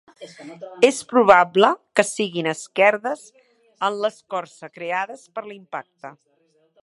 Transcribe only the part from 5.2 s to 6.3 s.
per l'impacte.